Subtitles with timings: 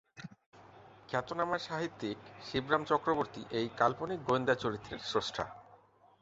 [1.09, 2.17] খ্যাতনামা সাহিত্যিক
[2.41, 5.43] শিবরাম চক্রবর্তী এই কাল্পনিক গোয়েন্দা চরিত্রের স্রষ্টা।